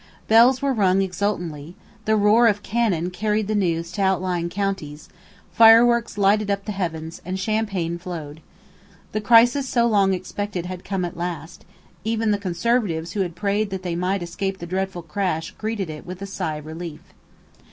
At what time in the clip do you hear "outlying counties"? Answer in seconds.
4.01-5.09